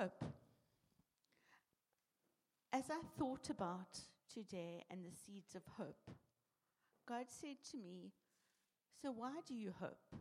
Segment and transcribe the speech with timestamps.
[0.00, 0.24] Hope.
[2.72, 4.00] As I thought about
[4.32, 6.10] today and the seeds of hope,
[7.06, 8.12] God said to me,
[9.02, 10.16] So why do you hope?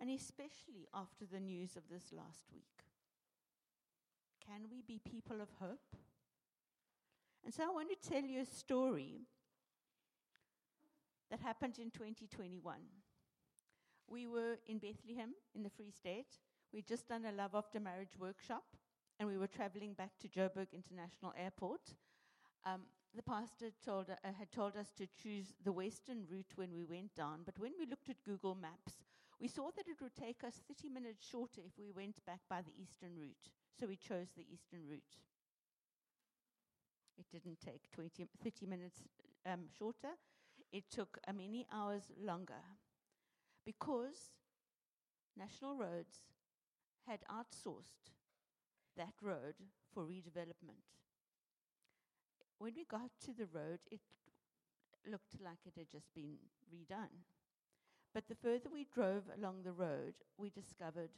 [0.00, 2.84] And especially after the news of this last week.
[4.46, 5.96] Can we be people of hope?
[7.44, 9.22] And so I want to tell you a story
[11.28, 12.76] that happened in 2021.
[14.08, 16.38] We were in Bethlehem in the Free State.
[16.72, 18.64] We'd just done a love after marriage workshop,
[19.18, 21.94] and we were traveling back to Joburg International Airport.
[22.64, 22.82] Um,
[23.14, 27.14] the pastor told, uh, had told us to choose the western route when we went
[27.14, 29.04] down, but when we looked at Google Maps,
[29.40, 32.60] we saw that it would take us 30 minutes shorter if we went back by
[32.62, 33.50] the eastern route.
[33.78, 35.16] So we chose the eastern route.
[37.18, 39.02] It didn't take 20, 30 minutes
[39.46, 40.16] um, shorter,
[40.72, 42.62] it took uh, many hours longer
[43.64, 44.32] because
[45.36, 46.24] National Roads
[47.06, 48.12] had outsourced
[48.96, 49.54] that road
[49.92, 50.84] for redevelopment.
[52.58, 54.00] When we got to the road, it
[55.10, 56.36] looked like it had just been
[56.72, 57.24] redone.
[58.14, 61.10] But the further we drove along the road, we discovered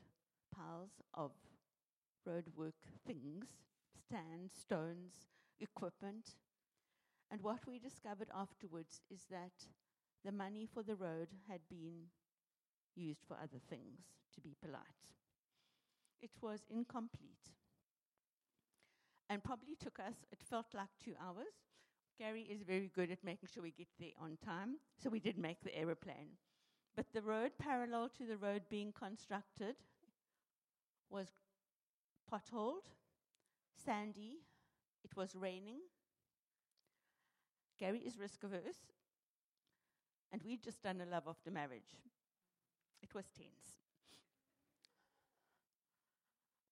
[0.54, 1.30] piles of
[2.28, 2.72] roadwork
[3.06, 3.46] things,
[4.04, 5.12] stands, stones,
[5.60, 6.34] equipment.
[7.30, 9.52] And what we discovered afterwards is that
[10.24, 12.08] the money for the road had been
[12.96, 14.00] used for other things,
[14.34, 15.14] to be polite.
[16.20, 17.57] It was incomplete
[19.28, 21.54] and probably took us, it felt like two hours.
[22.18, 25.38] Gary is very good at making sure we get there on time, so we did
[25.38, 26.36] make the aeroplane.
[26.96, 29.76] But the road parallel to the road being constructed
[31.10, 31.28] was
[32.30, 32.90] potholed,
[33.84, 34.38] sandy,
[35.04, 35.80] it was raining.
[37.78, 38.90] Gary is risk averse,
[40.32, 41.94] and we'd just done a love after marriage.
[43.00, 43.76] It was tense.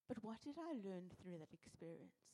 [0.09, 2.26] But what did I learn through that experience?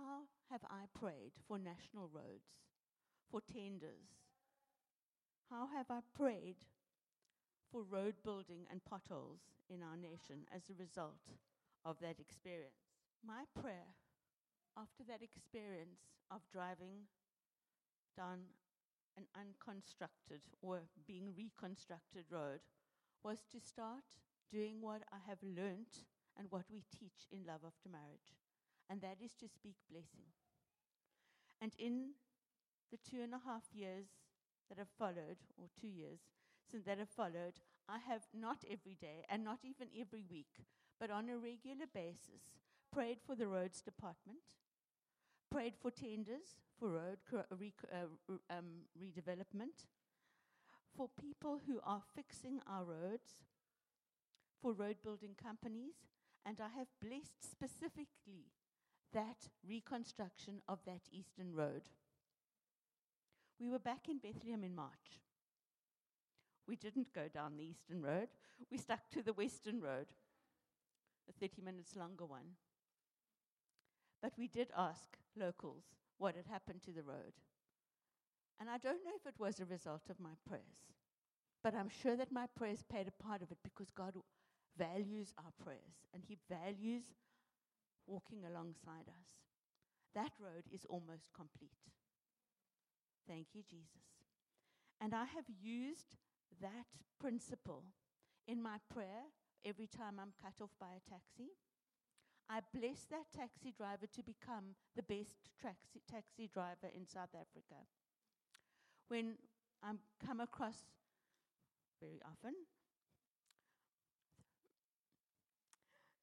[0.00, 2.56] How have I prayed for national roads,
[3.30, 4.16] for tenders?
[5.50, 6.56] How have I prayed
[7.70, 11.36] for road building and potholes in our nation as a result
[11.84, 12.96] of that experience?
[13.26, 13.92] My prayer
[14.74, 16.00] after that experience
[16.30, 17.04] of driving
[18.16, 18.40] down
[19.18, 22.60] an unconstructed or being reconstructed road
[23.22, 24.16] was to start
[24.50, 26.08] doing what I have learnt
[26.38, 28.32] and what we teach in Love After Marriage,
[28.90, 30.26] and that is to speak blessing.
[31.62, 32.10] And in
[32.90, 34.06] the two and a half years
[34.68, 36.18] that have followed, or two years
[36.70, 40.66] since that have followed, I have not every day and not even every week,
[40.98, 42.42] but on a regular basis,
[42.92, 44.40] prayed for the roads department,
[45.50, 48.02] prayed for tenders for road uh,
[48.50, 49.86] um, redevelopment,
[50.96, 53.44] for people who are fixing our roads,
[54.60, 55.94] for road building companies,
[56.44, 58.50] and I have blessed specifically
[59.12, 61.82] that reconstruction of that eastern road.
[63.60, 65.20] We were back in Bethlehem in March.
[66.66, 68.28] We didn't go down the eastern road,
[68.70, 70.06] we stuck to the western road,
[71.28, 72.56] a 30 minutes longer one.
[74.22, 75.84] But we did ask locals
[76.18, 77.32] what had happened to the road.
[78.60, 80.94] And I don't know if it was a result of my prayers,
[81.64, 84.14] but I'm sure that my prayers played a part of it because God
[84.76, 87.04] values our prayers and He values
[88.06, 89.28] walking alongside us.
[90.14, 91.70] That road is almost complete.
[93.28, 94.26] Thank you, Jesus.
[95.00, 96.16] And I have used
[96.60, 97.84] that principle
[98.48, 99.30] in my prayer
[99.64, 101.52] every time I'm cut off by a taxi.
[102.50, 107.86] I bless that taxi driver to become the best taxi, taxi driver in South Africa.
[109.08, 109.38] When
[109.82, 109.92] I
[110.24, 110.90] come across,
[112.00, 112.54] very often,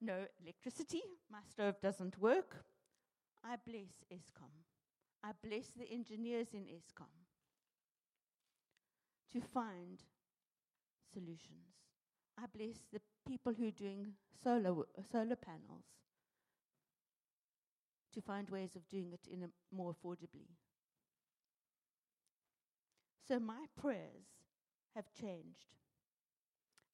[0.01, 2.63] no electricity, my stove doesn't work,
[3.43, 4.51] I bless Eskom.
[5.23, 7.11] I bless the engineers in Eskom
[9.33, 9.99] to find
[11.13, 11.73] solutions.
[12.37, 14.13] I bless the people who are doing
[14.43, 15.85] solar, solar panels
[18.13, 20.47] to find ways of doing it in a more affordably.
[23.27, 24.25] So my prayers
[24.95, 25.75] have changed.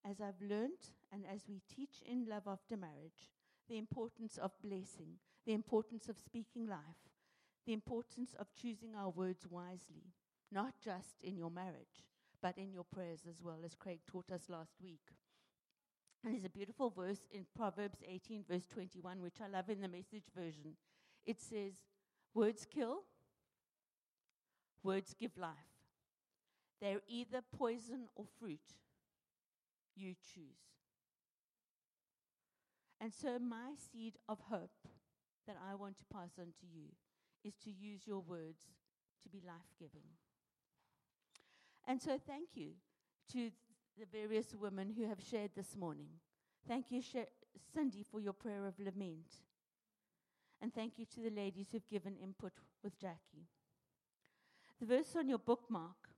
[0.10, 3.32] As I've learned and as we teach in Love After Marriage,
[3.70, 5.16] the importance of blessing,
[5.46, 7.10] the importance of speaking life,
[7.66, 10.12] the importance of choosing our words wisely,
[10.52, 12.04] not just in your marriage,
[12.42, 15.14] but in your prayers as well, as Craig taught us last week.
[16.24, 19.88] And there's a beautiful verse in Proverbs 18, verse 21, which I love in the
[19.88, 20.76] message version.
[21.26, 21.74] It says,
[22.34, 23.04] Words kill,
[24.84, 25.52] words give life.
[26.82, 28.60] They're either poison or fruit.
[29.95, 30.74] You choose.
[33.00, 34.88] And so, my seed of hope
[35.45, 36.88] that I want to pass on to you
[37.44, 38.63] is to use your words
[39.24, 40.07] to be life giving.
[41.86, 42.72] And so, thank you
[43.34, 43.51] to
[44.00, 46.07] the various women who have shared this morning.
[46.68, 47.01] Thank you,
[47.74, 49.28] Cindy, for your prayer of lament.
[50.62, 52.54] And thank you to the ladies who've given input
[52.84, 53.48] with Jackie.
[54.80, 56.12] The verse on your bookmark,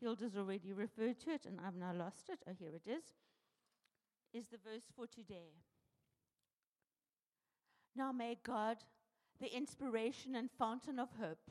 [0.00, 2.38] Hilda's already referred to it, and I've now lost it.
[2.48, 3.04] Oh, here it is.
[4.32, 5.52] Is the verse for today.
[7.96, 8.78] Now may God,
[9.40, 11.50] the inspiration and fountain of hope,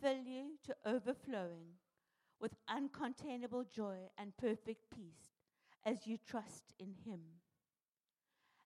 [0.00, 1.74] fill you to overflowing
[2.40, 5.42] with uncontainable joy and perfect peace
[5.84, 7.20] as you trust in Him.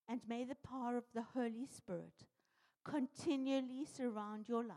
[0.08, 2.26] And may the power of the Holy Spirit
[2.84, 4.76] continually surround your life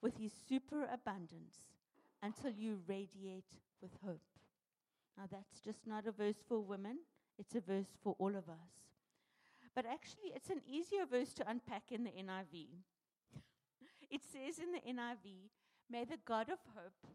[0.00, 1.58] with His superabundance
[2.22, 4.20] until you radiate with hope.
[5.16, 6.98] Now, that's just not a verse for women,
[7.38, 8.72] it's a verse for all of us.
[9.74, 12.66] But actually, it's an easier verse to unpack in the NIV.
[14.10, 15.48] it says in the NIV,
[15.90, 17.06] May the God of hope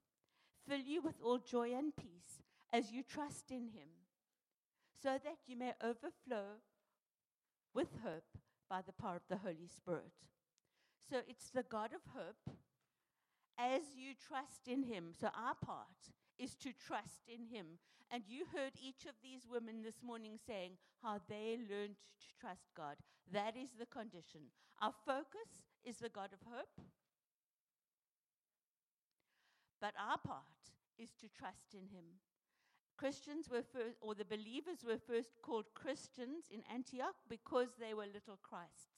[0.68, 2.44] fill you with all joy and peace
[2.74, 3.90] as you trust in him,
[5.02, 6.60] so that you may overflow
[7.74, 8.38] with hope
[8.70, 10.12] by the power of the Holy Spirit.
[11.10, 12.56] So it's the God of hope
[13.58, 15.14] as you trust in him.
[15.20, 17.80] So our part is to trust in him.
[18.12, 22.72] And you heard each of these women this morning saying how they learned to trust
[22.76, 22.96] God.
[23.34, 24.42] That is the condition.
[24.82, 26.86] Our focus is the God of hope.
[29.82, 32.06] But our part is to trust in him.
[32.98, 38.08] Christians were first, or the believers were first called Christians in Antioch because they were
[38.08, 38.98] little Christs.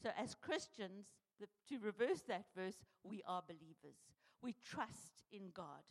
[0.00, 1.06] So, as Christians,
[1.42, 3.98] the, to reverse that verse, we are believers.
[4.42, 5.82] We trust in God.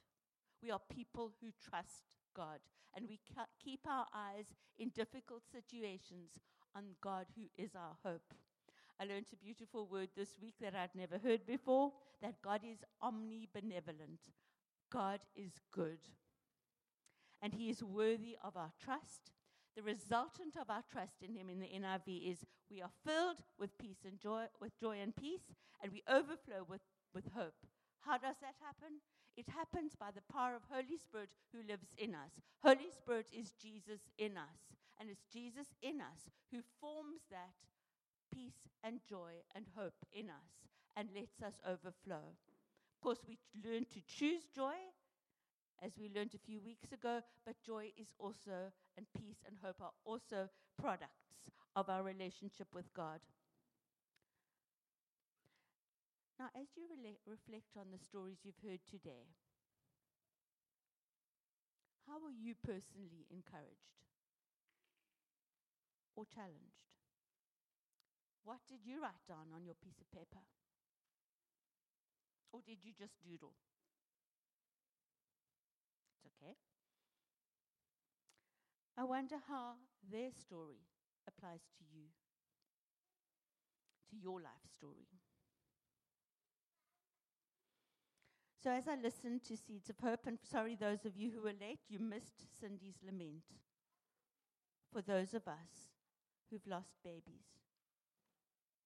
[0.63, 2.05] We are people who trust
[2.35, 2.59] God.
[2.95, 3.19] And we
[3.63, 4.45] keep our eyes
[4.77, 6.31] in difficult situations
[6.75, 8.33] on God, who is our hope.
[8.99, 12.79] I learned a beautiful word this week that I'd never heard before that God is
[13.03, 14.29] omnibenevolent.
[14.91, 15.99] God is good.
[17.41, 19.31] And He is worthy of our trust.
[19.75, 23.77] The resultant of our trust in Him in the NIV is we are filled with
[23.77, 25.47] peace and joy, with joy and peace,
[25.81, 26.81] and we overflow with,
[27.13, 27.55] with hope.
[28.01, 28.99] How does that happen?
[29.37, 32.31] It happens by the power of Holy Spirit who lives in us.
[32.63, 37.55] Holy Spirit is Jesus in us, and it's Jesus in us who forms that
[38.33, 42.23] peace and joy and hope in us and lets us overflow.
[42.27, 44.75] Of course, we learn to choose joy,
[45.81, 49.81] as we learned a few weeks ago, but joy is also, and peace and hope
[49.81, 50.49] are also
[50.79, 53.19] products of our relationship with God.
[56.37, 59.27] Now, as you rela- reflect on the stories you've heard today,
[62.05, 64.03] how were you personally encouraged
[66.15, 66.85] or challenged?
[68.43, 70.41] What did you write down on your piece of paper?
[72.53, 73.55] Or did you just doodle?
[76.27, 76.55] Okay.
[78.97, 79.73] I wonder how
[80.11, 80.81] their story
[81.27, 82.07] applies to you,
[84.09, 85.07] to your life story.
[88.63, 91.57] So, as I listened to Seeds of Hope, and sorry, those of you who were
[91.59, 93.41] late, you missed Cindy's lament.
[94.93, 95.89] For those of us
[96.49, 97.49] who've lost babies,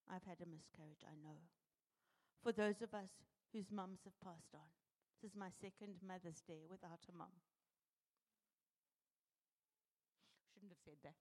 [0.08, 1.36] I've had a miscarriage, I know.
[2.42, 3.10] For those of us
[3.52, 4.85] whose mums have passed on.
[5.16, 7.32] This is my second Mother's Day without a mom.
[10.52, 11.16] Shouldn't have said that.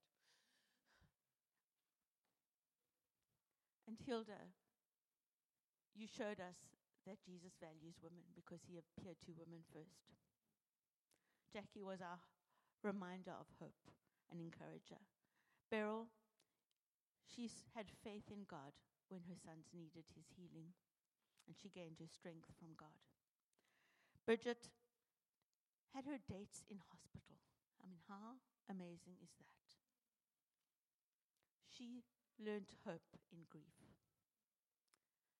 [3.88, 4.52] And Hilda,
[5.96, 6.60] you showed us
[7.08, 10.12] that Jesus values women because he appeared to women first.
[11.54, 12.20] Jackie was our
[12.84, 13.80] reminder of hope
[14.28, 15.00] and encourager.
[15.72, 16.12] Beryl,
[17.24, 18.76] she had faith in God
[19.08, 20.76] when her sons needed his healing
[21.48, 23.15] and she gained her strength from God.
[24.26, 24.74] Bridget
[25.94, 27.38] had her dates in hospital.
[27.78, 29.70] I mean, how amazing is that?
[31.70, 32.02] She
[32.42, 33.86] learned hope in grief.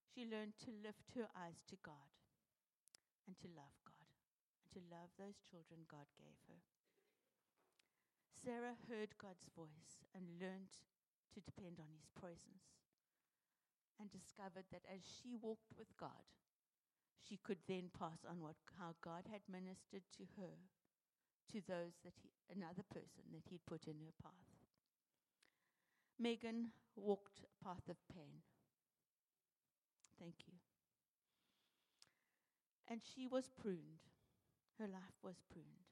[0.06, 2.14] She learned to lift her eyes to God
[3.26, 4.06] and to love God
[4.62, 6.62] and to love those children God gave her.
[8.32, 10.78] Sarah heard God's voice and learned
[11.34, 12.86] to depend on his presence
[13.98, 16.30] and discovered that as she walked with God,
[17.22, 20.52] she could then pass on what, how God had ministered to her
[21.52, 24.32] to those that he, another person that he'd put in her path.
[26.18, 28.42] Megan walked a path of pain.
[30.18, 30.54] Thank you.
[32.88, 34.02] And she was pruned.
[34.78, 35.86] Her life was pruned.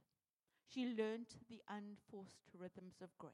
[0.69, 3.33] She learned the unforced rhythms of grace.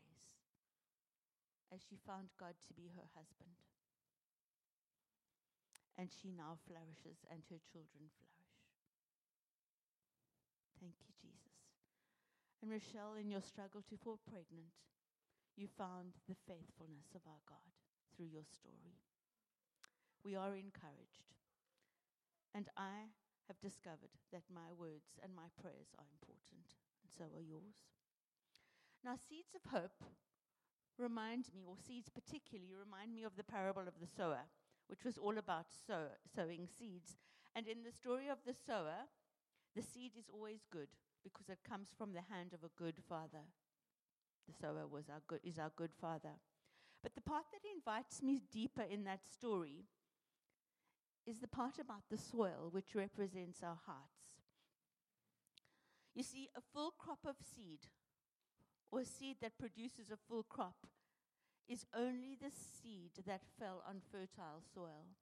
[1.73, 3.57] as she found God to be her husband.
[6.01, 8.57] And she now flourishes, and her children flourish.
[10.81, 11.61] Thank you, Jesus.
[12.65, 14.73] And Rochelle, in your struggle to fall pregnant,
[15.61, 17.77] you found the faithfulness of our God
[18.17, 18.97] through your story.
[20.25, 21.37] We are encouraged.
[22.57, 23.13] And I
[23.53, 27.77] have discovered that my words and my prayers are important, and so are yours.
[29.05, 30.01] Now, seeds of hope
[30.97, 34.49] remind me, or seeds particularly, remind me of the parable of the sower,
[34.91, 37.17] which was all about sow, sowing seeds.
[37.55, 39.07] And in the story of the sower,
[39.77, 40.89] the seed is always good
[41.23, 43.47] because it comes from the hand of a good father.
[44.49, 46.35] The sower was our good, is our good father.
[47.03, 49.85] But the part that invites me deeper in that story
[51.25, 54.43] is the part about the soil, which represents our hearts.
[56.15, 57.87] You see, a full crop of seed,
[58.91, 60.87] or seed that produces a full crop,
[61.69, 65.17] is only the seed that fell on fertile soil.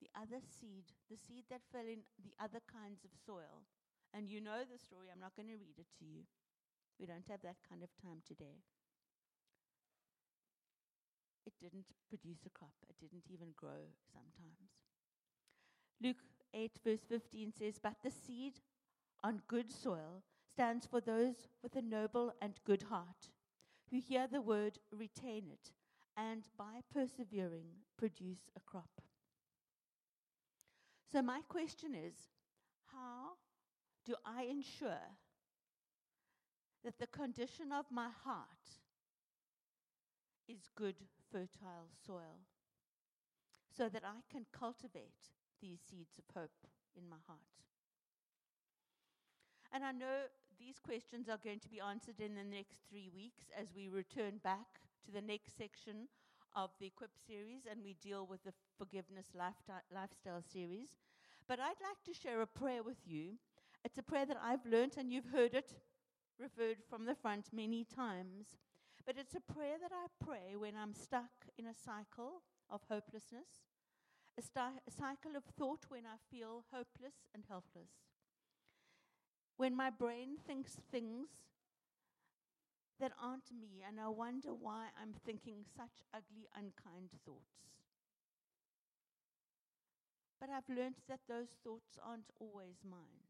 [0.00, 3.66] The other seed, the seed that fell in the other kinds of soil,
[4.14, 6.24] and you know the story, I'm not going to read it to you.
[7.00, 8.62] We don't have that kind of time today
[11.48, 12.74] it didn't produce a crop.
[12.88, 14.68] It didn't even grow sometimes.
[16.02, 18.60] Luke 8, verse 15 says, But the seed
[19.24, 23.30] on good soil stands for those with a noble and good heart,
[23.90, 25.72] who hear the word, retain it,
[26.16, 29.00] and by persevering produce a crop.
[31.10, 32.14] So, my question is
[32.92, 33.36] how
[34.04, 35.16] do I ensure
[36.84, 38.46] that the condition of my heart
[40.48, 40.96] is good
[41.30, 42.40] fertile soil
[43.76, 46.66] so that I can cultivate these seeds of hope
[46.96, 47.38] in my heart.
[49.72, 50.26] And I know
[50.58, 54.40] these questions are going to be answered in the next three weeks as we return
[54.42, 56.08] back to the next section
[56.56, 60.90] of the Equip series and we deal with the Forgiveness Lifestyle series.
[61.46, 63.38] But I'd like to share a prayer with you.
[63.84, 65.78] It's a prayer that I've learned, and you've heard it
[66.38, 68.58] referred from the front many times.
[69.06, 73.62] But it's a prayer that I pray when I'm stuck in a cycle of hopelessness,
[74.36, 77.90] a, st- a cycle of thought when I feel hopeless and helpless.
[79.58, 81.28] When my brain thinks things
[83.00, 87.74] that aren't me, and I wonder why I'm thinking such ugly, unkind thoughts.
[90.40, 93.26] But I've learned that those thoughts aren't always mine.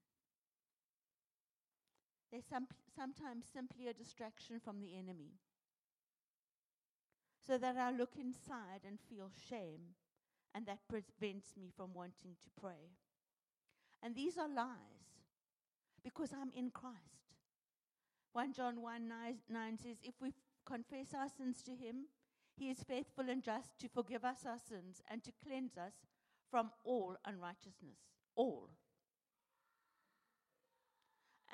[2.30, 5.32] They're some, sometimes simply a distraction from the enemy
[7.46, 9.96] so that I look inside and feel shame,
[10.54, 12.92] and that prevents me from wanting to pray.
[14.02, 14.97] And these are lies
[16.08, 17.36] because I'm in Christ.
[18.32, 20.32] 1 John 1 9, 9 says, If we
[20.64, 22.06] confess our sins to him,
[22.56, 25.92] he is faithful and just to forgive us our sins and to cleanse us
[26.50, 27.98] from all unrighteousness.
[28.34, 28.70] All.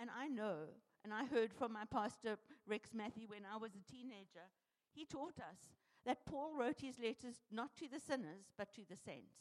[0.01, 0.57] And I know,
[1.03, 4.47] and I heard from my pastor, Rex Matthew, when I was a teenager,
[4.93, 5.75] he taught us
[6.07, 9.37] that Paul wrote his letters not to the sinners, but to the saints.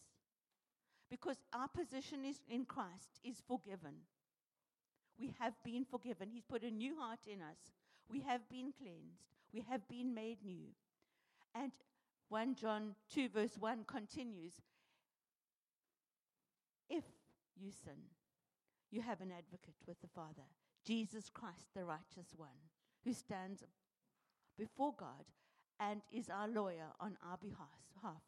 [1.10, 3.96] Because our position is in Christ is forgiven.
[5.20, 6.30] We have been forgiven.
[6.32, 7.58] He's put a new heart in us.
[8.10, 9.24] We have been cleansed.
[9.54, 10.68] We have been made new.
[11.56, 11.72] And
[12.30, 14.54] 1 John 2, verse 1 continues
[16.90, 17.04] If
[17.56, 18.02] you sin,
[18.92, 20.48] you have an advocate with the Father,
[20.86, 22.50] Jesus Christ, the righteous one,
[23.04, 23.64] who stands
[24.58, 25.26] before God
[25.80, 28.22] and is our lawyer on our behalf,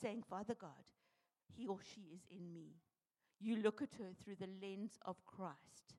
[0.00, 0.70] saying, Father God,
[1.56, 2.76] he or she is in me.
[3.40, 5.94] You look at her through the lens of Christ,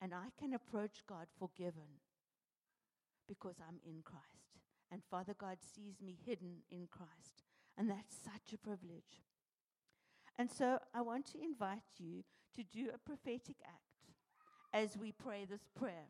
[0.00, 2.00] and I can approach God forgiven
[3.26, 4.24] because I'm in Christ.
[4.90, 7.44] And Father God sees me hidden in Christ.
[7.76, 9.22] And that's such a privilege.
[10.38, 12.22] And so I want to invite you
[12.56, 14.14] to do a prophetic act
[14.72, 16.08] as we pray this prayer.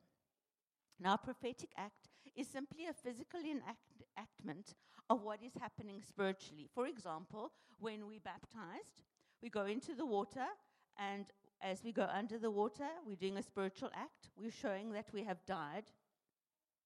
[1.00, 4.75] Now, a prophetic act is simply a physical enactment
[5.09, 6.68] of what is happening spiritually.
[6.75, 9.04] For example, when we baptized,
[9.42, 10.47] we go into the water,
[10.99, 11.26] and
[11.61, 14.31] as we go under the water, we're doing a spiritual act.
[14.37, 15.85] We're showing that we have died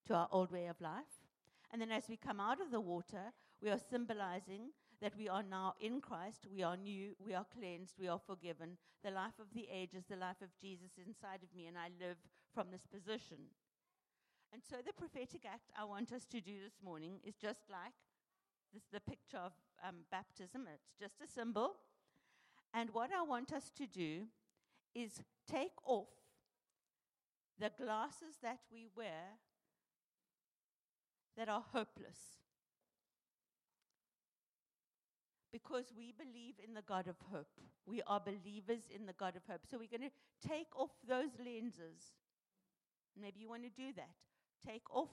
[0.06, 1.28] to our old way of life.
[1.70, 5.42] And then as we come out of the water, we are symbolizing that we are
[5.42, 8.76] now in Christ, we are new, we are cleansed, we are forgiven.
[9.02, 12.18] The life of the ages, the life of Jesus inside of me, and I live
[12.54, 13.50] from this position.
[14.52, 17.94] And so the prophetic act I want us to do this morning is just like
[18.72, 19.52] this, the picture of
[19.86, 20.68] um, baptism.
[20.72, 21.74] It's just a symbol.
[22.74, 24.26] And what I want us to do
[24.94, 25.20] is
[25.50, 26.08] take off
[27.58, 29.38] the glasses that we wear
[31.36, 32.18] that are hopeless.
[35.52, 37.60] Because we believe in the God of hope.
[37.86, 39.60] We are believers in the God of hope.
[39.70, 42.14] So we're going to take off those lenses.
[43.20, 44.14] Maybe you want to do that.
[44.66, 45.10] Take off,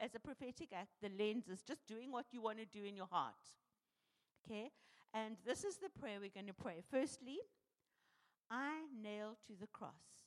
[0.00, 3.06] as a prophetic act, the lenses, just doing what you want to do in your
[3.06, 3.34] heart.
[4.44, 4.70] Okay?
[5.14, 6.82] And this is the prayer we're going to pray.
[6.90, 7.38] Firstly,
[8.50, 10.26] I nail to the cross.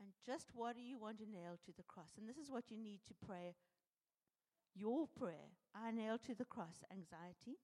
[0.00, 2.10] And just what do you want to nail to the cross?
[2.18, 3.54] And this is what you need to pray
[4.74, 5.52] your prayer.
[5.74, 7.58] I nail to the cross anxiety.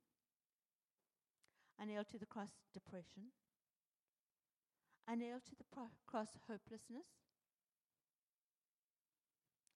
[1.81, 3.33] I nail to the cross depression.
[5.07, 7.07] I nail to the pro- cross hopelessness.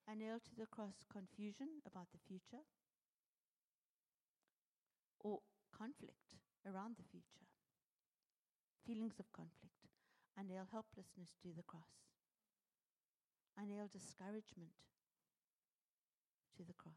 [0.09, 2.65] I nail to the cross confusion about the future
[5.21, 5.39] or
[5.77, 6.37] conflict
[6.67, 7.49] around the future,
[8.87, 9.89] feelings of conflict.
[10.39, 12.03] I nail helplessness to the cross.
[13.59, 14.73] I nail discouragement
[16.57, 16.95] to the cross.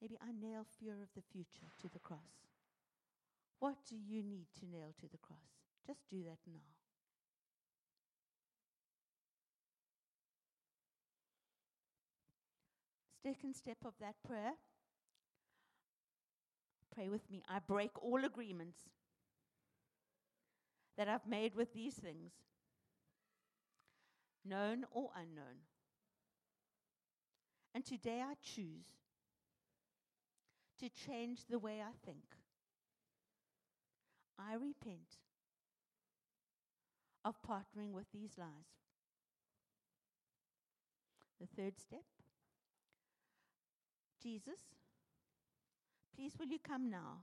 [0.00, 2.52] Maybe I nail fear of the future to the cross.
[3.58, 5.64] What do you need to nail to the cross?
[5.86, 6.66] Just do that now.
[13.22, 14.52] Second step of that prayer
[16.94, 17.42] pray with me.
[17.48, 18.78] I break all agreements
[20.96, 22.32] that I've made with these things,
[24.44, 25.64] known or unknown.
[27.74, 28.86] And today I choose
[30.80, 32.24] to change the way I think.
[34.38, 35.18] I repent
[37.24, 38.48] of partnering with these lies.
[41.40, 42.04] The third step
[44.22, 44.58] Jesus,
[46.16, 47.18] please will you come now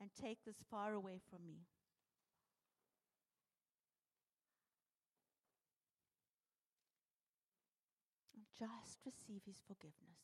[0.00, 1.66] and take this far away from me?
[8.58, 10.16] Just receive his forgiveness.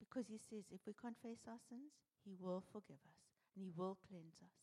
[0.00, 1.92] Because he says, if we confess our sins,
[2.24, 3.20] he will forgive us
[3.54, 4.56] and he will cleanse us.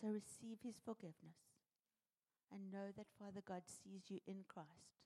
[0.00, 1.42] So receive his forgiveness
[2.52, 5.02] and know that Father God sees you in Christ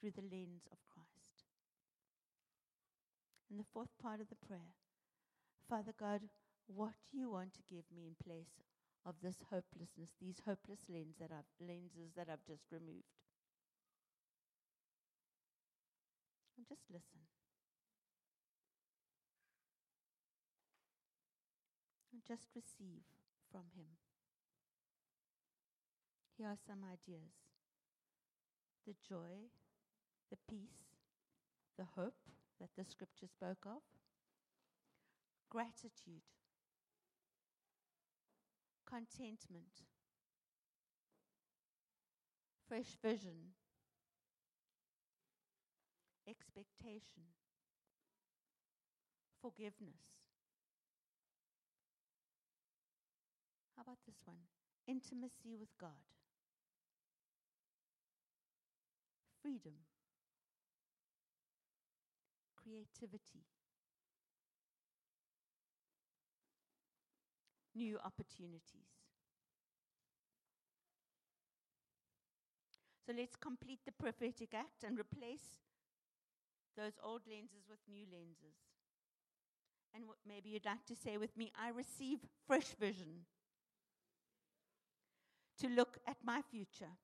[0.00, 0.97] through the lens of Christ.
[3.50, 4.74] And the fourth part of the prayer
[5.68, 6.22] Father God,
[6.66, 8.64] what do you want to give me in place
[9.04, 11.30] of this hopelessness, these hopeless lens that
[11.60, 13.12] lenses that I've just removed?
[16.56, 17.28] And just listen.
[22.12, 23.04] And just receive
[23.52, 23.96] from Him.
[26.36, 27.32] Here are some ideas
[28.86, 29.52] the joy,
[30.30, 30.96] the peace,
[31.76, 32.16] the hope
[32.60, 33.82] that the scripture spoke of,
[35.50, 36.22] gratitude,
[38.88, 39.86] contentment,
[42.68, 43.54] fresh vision,
[46.28, 47.32] expectation,
[49.40, 50.02] forgiveness.
[53.76, 54.38] How about this one?
[54.86, 56.08] Intimacy with God.
[59.48, 59.87] freedom,
[62.68, 63.44] creativity,
[67.74, 68.92] new opportunities.
[73.06, 75.56] So let's complete the prophetic act and replace
[76.76, 78.58] those old lenses with new lenses.
[79.94, 83.24] And maybe you'd like to say with me, I receive fresh vision
[85.60, 86.98] to look at my future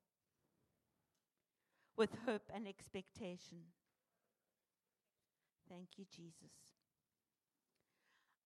[1.97, 3.57] with hope and expectation.
[5.69, 6.74] Thank you, Jesus.